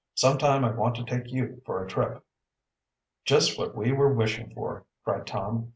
"Some 0.15 0.39
time 0.39 0.65
I 0.65 0.71
want 0.71 0.95
to 0.95 1.03
take 1.05 1.31
you 1.31 1.61
for 1.63 1.85
a 1.85 1.87
trip." 1.87 2.25
"Just 3.23 3.59
what 3.59 3.75
we 3.75 3.91
were 3.91 4.11
wishing 4.11 4.49
for!" 4.55 4.87
cried 5.03 5.27
Tom. 5.27 5.69